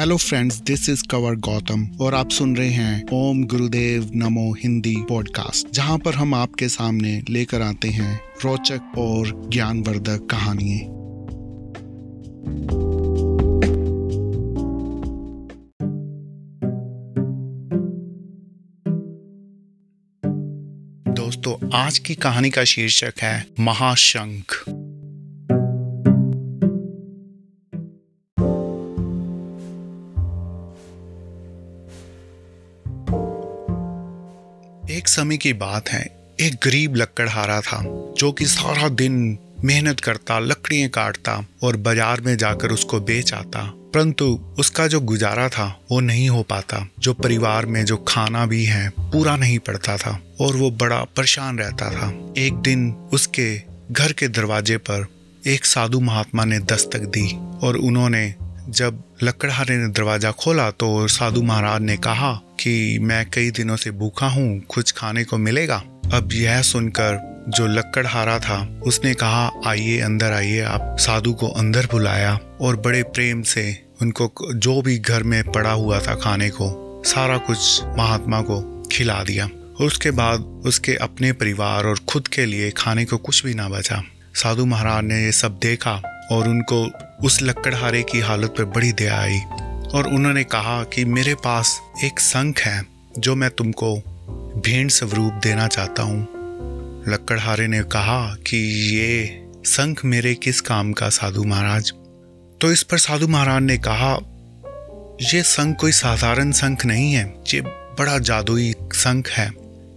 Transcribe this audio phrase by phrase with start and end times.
[0.00, 4.96] Hello friends this is कवर गौतम और आप सुन रहे हैं ओम गुरुदेव नमो हिंदी
[5.08, 10.80] पॉडकास्ट जहाँ पर हम आपके सामने लेकर आते हैं रोचक और ज्ञानवर्धक कहानियाँ।
[21.14, 24.64] दोस्तों, आज की कहानी का शीर्षक है महाशंख।
[35.00, 36.00] एक समय की बात है।
[36.40, 37.82] एक गरीब लकड़हारा था,
[38.18, 43.62] जो कि सारा दिन मेहनत करता, लकड़ियाँ काटता और बाज़ार में जाकर उसको बेच आता।
[43.94, 44.26] परंतु
[44.58, 48.88] उसका जो गुजारा था, वो नहीं हो पाता। जो परिवार में जो खाना भी है,
[48.88, 54.28] पूरा नहीं पड़ता था और वो बड़ा परेशान रहता था। एक दिन उसके घर के
[54.28, 55.06] दरवाजे पर
[55.46, 57.28] एक साधु महात्मा ने दस्तक दी
[57.62, 58.34] और उन्होंने
[58.68, 63.90] जब लकड़हारे ने दरवाज़ा खोला तो साधु महाराज ने कहा कि मैं कई दिनों से
[63.90, 65.82] भूखा हूँ, कुछ खाने को मिलेगा?
[66.12, 71.86] अब यह सुनकर जो लकड़हारा था, उसने कहा, आइए, अंदर आइए। आप साधु को अंदर
[71.86, 77.02] बुलाया और बड़े प्रेम से उनको जो भी घर में पड़ा हुआ था खाने को,
[77.06, 79.48] सारा कुछ महात्मा को खिला दिया।
[79.80, 84.02] उसके बाद उसके अपने परिवार और खुद के लिए खाने को कुछ भी ना बचा।
[84.34, 86.02] साधु महाराज ने ये सब देखा
[86.32, 86.84] और उनको
[87.26, 89.40] उस लकड़हारे की हालत पर बड़ी दया आई।
[89.94, 92.82] और उन्होंने कहा कि मेरे पास एक संख है,
[93.18, 93.94] जो मैं तुमको
[94.56, 96.20] भेंट स्वरूप देना चाहता हूँ।
[97.08, 98.56] लकड़हारे ने कहा कि
[98.96, 101.92] ये संख मेरे किस काम का, साधु महाराज?
[102.60, 104.12] तो इस पर साधु महाराज ने कहा,
[105.32, 107.24] ये संख कोई साधारण संख नहीं है,
[107.54, 109.50] ये बड़ा जादुई संख है।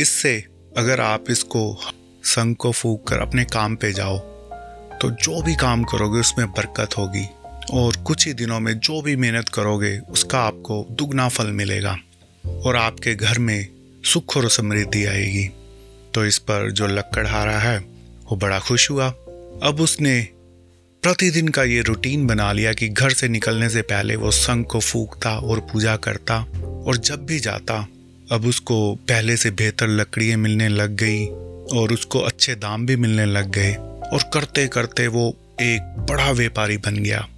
[0.00, 0.36] इससे
[0.76, 1.80] अगर आप इसको
[2.24, 4.18] शंख को फूक कर अपने काम पे जाओ
[4.94, 7.26] तो जो भी काम करोगे उसमें बरकत होगी।
[7.70, 11.96] और कुछ ही दिनों में जो भी मेहनत करोगे, उसका आपको दुगना फल मिलेगा
[12.46, 13.68] और आपके घर में
[14.04, 15.50] सुख और समृद्धि आएगी।
[16.14, 17.78] तो इस पर जो लक्कड़हारा है,
[18.24, 19.08] वो बड़ा खुश हुआ।
[19.62, 20.28] अब उसने
[21.02, 24.80] प्रतिदिन का ये रूटीन बना लिया कि घर से निकलने से पहले वो संघ को
[24.80, 26.38] फूकता और पूजा करता
[26.86, 27.86] और जब भी जाता,
[28.32, 31.26] अब उसको पहले से बेहतर लकड़ियाँ मिलने लग गई
[31.78, 36.76] और उसको अच्छे दाम भी मिलने लग गए और करते करते वो एक बड़ा व्यापारी
[36.76, 37.28] बन गया।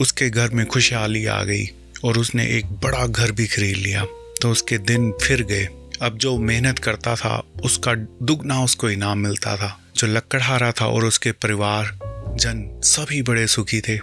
[0.00, 1.64] उसके घर में खुशहाली आ गई
[2.04, 4.04] और उसने एक बड़ा घर भी खरीद लिया।
[4.42, 5.68] तो उसके दिन फिर गए।
[6.02, 11.04] अब जो मेहनत करता था, उसका दुगना उसको इनाम मिलता था। जो लकड़हारा था और
[11.04, 11.98] उसके परिवार,
[12.36, 13.96] जन सभी बड़े सुखी थे।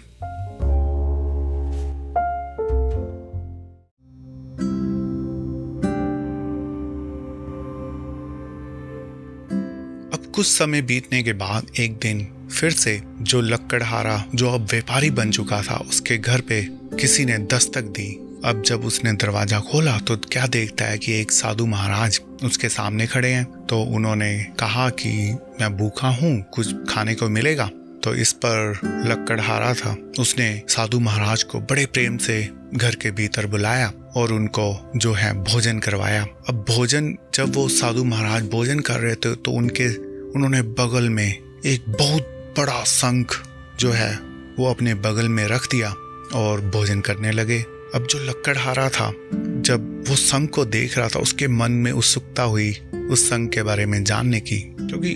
[10.13, 15.09] अब कुछ समय बीतने के बाद एक दिन फिर से जो लक्कड़हारा जो अब व्यापारी
[15.11, 16.61] बन चुका था, उसके घर पे
[16.99, 21.31] किसी ने दस्तक दी। अब जब उसने दरवाज़ा खोला तो क्या देखता है कि एक
[21.31, 27.15] साधु महाराज उसके सामने खड़े हैं। तो उन्होंने कहा कि, मैं भूखा हूँ, कुछ खाने
[27.15, 27.69] को मिलेगा?
[28.03, 33.45] तो इस पर लक्कड़हारा था। उसने साधु महाराज को बड़े प्रेम से घर के भीतर
[33.45, 38.99] बुलाया और उनको जो है भोजन करवाया। अब भोजन, जब वो साधु महाराज भोजन कर
[38.99, 39.87] रहे थे तो उनके,
[40.31, 41.27] उन्होंने बगल में
[41.65, 43.43] एक बहुत बड़ा संख
[43.79, 44.19] जो है,
[44.59, 45.89] वो अपने बगल में रख दिया
[46.35, 51.19] और भोजन करने लगे। अब जो लक्कड़हारा था, जब वो संघ को देख रहा था,
[51.19, 52.71] उसके मन में उत्सुकता हुई
[53.11, 55.09] उस संघ के बारे में जानने की, क्योंकि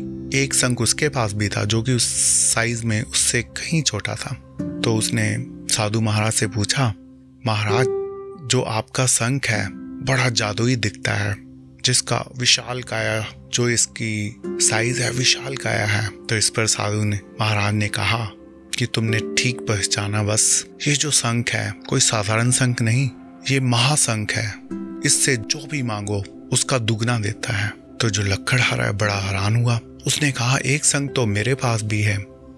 [0.44, 2.04] एक संघ उसके पास भी था, जो कि उस
[2.54, 5.36] साइज़ में उससे कहीं छोटा था। तो उसने
[5.74, 6.94] साधु महाराज से पूछा,
[7.46, 7.86] महाराज,
[8.52, 9.70] जो आपका संख है,
[10.06, 11.36] बड़ा जादुई दिखता है,
[11.86, 17.20] जिसका विशाल काया जो इसकी साइज़ है, विशाल काया है। तो इस पर साधु ने,
[17.42, 18.26] महाराज ने कहा
[18.78, 23.10] कि तुमने ठीक पहचाना बस। ये जो संख है, कोई साधारण संख नहीं,
[23.52, 24.54] ये महासंख है।
[25.06, 26.24] इससे जो भी मांगो,
[26.54, 27.70] उसका दुगना देता है।
[28.02, 32.02] तो जो लक्कड़हारा है बड़ा हैरान हुआ, उसने कहा, एक संघ तो मेरे पास भी
[32.02, 32.18] है।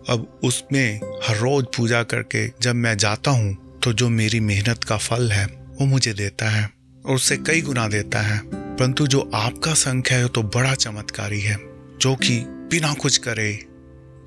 [0.10, 4.98] अब उसमें हर रोज पूजा करके जब मैं जाता हूँ तो जो मेरी मेहनत का
[4.98, 6.70] फल है, वो मुझे देता है
[7.06, 11.58] और उससे कई गुना देता है। परंतु जो आपका संख है तो बड़ा चमत्कारी है,
[12.02, 12.40] जो कि
[12.72, 13.54] बिना कुछ करे,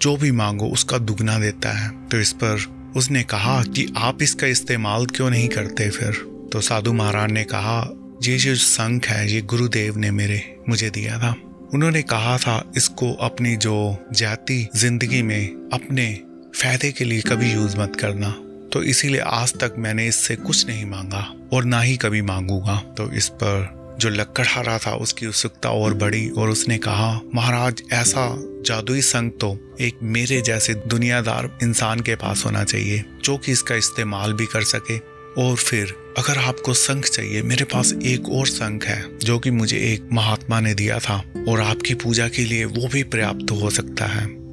[0.02, 2.64] जो भी मांगो, उसका दुगना देता है। तो इस पर
[2.96, 6.12] उसने कहा कि आप इसका इस्तेमाल क्यों नहीं करते फिर?
[6.52, 7.80] तो साधु महाराज ने कहा,
[8.22, 11.34] ये जो संख है, ये गुरुदेव ने मेरे, मुझे दिया था।
[11.74, 16.12] उन्होंने कहा था, इसको अपनी जो जाति ज़िंदगी में अपने
[16.56, 18.30] फ़ायदे के लिए कभी यूज़ मत करना।
[18.72, 23.10] तो इसीलिए आज तक मैंने इससे कुछ नहीं मांगा, और ना ही कभी मांगूँगा। तो
[23.12, 29.00] इस पर जो लक्कड़हारा था, उसकी उत्सुकता और बढ़ी और उसने कहा, महाराज, ऐसा जादुई
[29.00, 34.32] संग तो एक मेरे जैसे दुनियादार इंसान के पास होना चाहिए, जो कि इसका इस्तेमाल
[34.32, 39.18] भी कर सके। और फिर, अगर आपको संख चाहिए, मेरे पास एक और संख है,
[39.18, 43.02] जो कि मुझे एक महात्मा ने दिया था, और आपकी पूजा के लिए वो भी
[43.02, 44.45] पर्याप्त हो सकता है।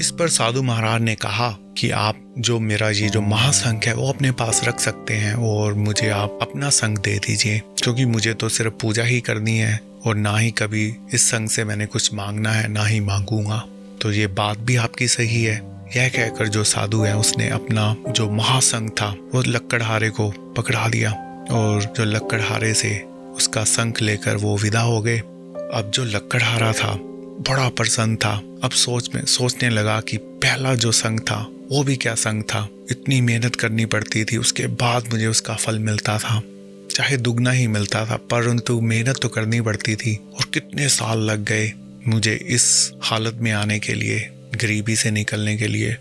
[0.00, 4.08] इस पर साधु महाराज ने कहा कि आप जो मेरा ये जो महासंघ है, वो
[4.08, 8.48] अपने पास रख सकते हैं और मुझे आप अपना संघ दे दीजिए, क्योंकि मुझे तो
[8.48, 12.52] सिर्फ़ पूजा ही करनी है और ना ही कभी इस संघ से मैंने कुछ मांगना
[12.52, 13.64] है, ना ही मांगूँगा।
[14.02, 15.56] तो ये बात भी आपकी सही है।
[15.96, 21.12] यह कहकर जो साधु है, उसने अपना जो महासंघ था, वो लक्कड़हारे को पकड़ा दिया
[21.52, 23.00] और जो लक्कड़हारे से
[23.36, 26.98] उसका संख लेकर वो विदा हो गए। अब जो लक्कड़हारा था
[27.40, 28.34] बड़ा प्रसन्न था।
[28.64, 32.68] अब सोच में सोचने लगा कि पहला जो संघ था वो भी क्या संघ था?
[32.90, 36.42] इतनी मेहनत करनी पड़ती थी उसके बाद मुझे उसका फल मिलता था।
[36.90, 41.44] चाहे दुगना ही मिलता था परंतु मेहनत तो करनी पड़ती थी और कितने साल लग
[41.44, 41.72] गए
[42.08, 45.92] मुझे इस हालत में आने के लिए गरीबी से निकलने के लिए।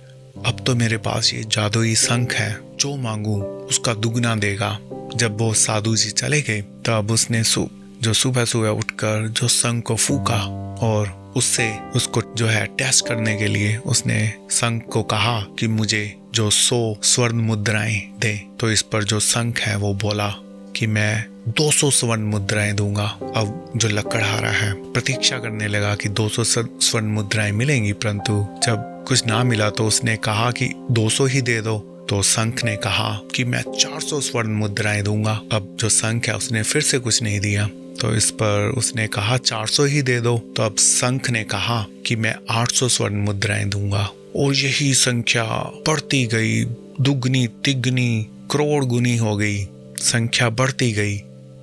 [0.45, 4.77] अब तो मेरे पास ये जादुई संख है जो मांगू उसका दुगना देगा।
[5.15, 7.67] जब वो साधु जी चले गए तब उसने सु,
[8.01, 10.41] जो सुबह सुबह उठकर जो संघ को फूका
[10.81, 16.15] और उससे उसको जो है टेस्ट करने के लिए उसने संघ को कहा कि मुझे
[16.33, 20.27] जो सौ स्वर्ण मुद्राएँ दे। तो इस पर जो संघ है वो बोला
[20.75, 23.05] कि मैं 200 स्वर्ण मुद्राएँ दूँगा।
[23.35, 28.33] अब जो लकड़हारा है, प्रतीक्षा करने लगा कि 200 स्वर्ण मुद्राएँ मिलेंगी, परंतु
[28.65, 31.77] जब कुछ ना मिला तो उसने कहा कि 200 ही दे दो।
[32.09, 36.63] तो संख ने कहा कि मैं 400 स्वर्ण मुद्राएँ दूँगा। अब जो संख है उसने
[36.63, 37.69] फिर से कुछ नहीं दिया।
[38.01, 42.15] तो इस पर उसने कहा 400 ही दे दो। तो अब संख ने कहा कि
[42.15, 45.43] मैं 800 स्वर्ण मुद्राएँ दूँगा। और यही संख्या
[45.87, 46.65] बढ़ती गई।
[47.01, 51.17] दुगनी, तिगनी, करोड़ गुनी हो गई। संख्या बढ़ती गई।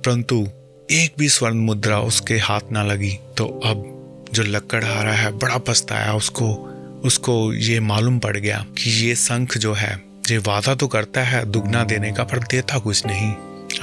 [0.05, 0.47] परंतु
[0.91, 3.89] एक भी स्वर्ण मुद्रा उसके हाथ ना लगी। तो अब
[4.33, 6.69] जो लकड़हारा है, बड़ा पछताया उसको।
[7.05, 11.45] उसको ये मालूम पड़ गया कि ये संख जो है, ये वादा तो करता है,
[11.45, 13.31] दुगना देने का, पर देता कुछ नहीं।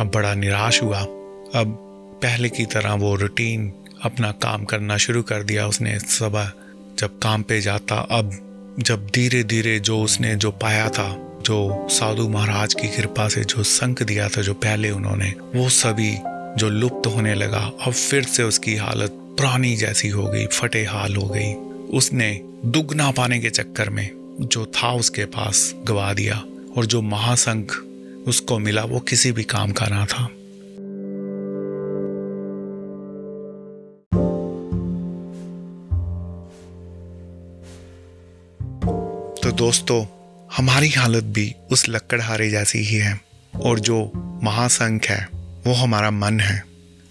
[0.00, 1.00] अब बड़ा निराश हुआ।
[1.54, 1.86] अब
[2.22, 3.72] पहले की तरह वो रूटीन
[4.02, 6.52] अपना काम करना शुरू कर दिया उसने सुबह।
[6.98, 8.38] जब काम पे जाता, अब
[8.80, 13.62] जब धीरे धीरे जो उसने जो पाया था, जो साधु महाराज की कृपा से जो
[13.62, 16.16] संक दिया था, जो पहले उन्होंने, वो सभी
[16.56, 21.16] जो लुप्त होने लगा, अब फिर से उसकी हालत पुरानी जैसी हो गई, फटे हाल
[21.16, 21.54] हो गई।
[21.98, 26.42] उसने दुगना पाने के चक्कर में जो था उसके पास गवा दिया
[26.76, 27.72] और जो महासंख
[28.28, 30.28] उसको मिला, वो किसी भी काम का ना था।
[39.60, 40.06] दोस्तों,
[40.56, 43.20] हमारी हालत भी उस लक्कड़हारे जैसी ही है
[43.60, 44.12] और जो
[44.42, 45.28] महासंख है,
[45.66, 46.64] वो हमारा मन है,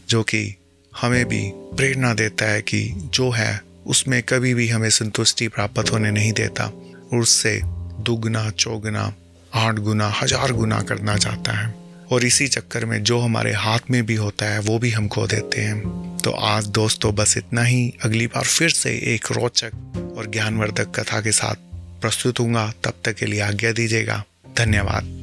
[0.09, 0.55] जो कि
[0.97, 6.11] हमें भी प्रेरणा देता है कि जो है, उसमें कभी भी हमें संतुष्टि प्राप्त होने
[6.11, 7.61] नहीं देता और उससे
[7.99, 9.13] दुगना, चौगना,
[9.53, 11.75] आठ गुना, हज़ार गुना करना चाहता है।
[12.11, 15.27] और इसी चक्कर में जो हमारे हाथ में भी होता है, वो भी हम खो
[15.27, 19.71] देते हैं। तो आज दोस्तों, बस इतना ही। अगली बार फिर से एक रोचक
[20.17, 21.68] और ज्ञानवर्धक कथा के साथ
[22.01, 24.23] प्रस्तुत हूँ तब तक के लिए आज्ञा दीजिएगा।
[24.57, 25.18] धन्यवाद।